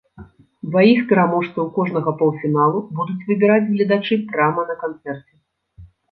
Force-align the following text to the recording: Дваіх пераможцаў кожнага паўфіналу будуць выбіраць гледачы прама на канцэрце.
Дваіх 0.69 1.01
пераможцаў 1.09 1.67
кожнага 1.75 2.13
паўфіналу 2.21 2.79
будуць 2.99 3.17
выбіраць 3.27 3.67
гледачы 3.73 4.17
прама 4.31 4.65
на 4.71 4.75
канцэрце. 4.85 5.33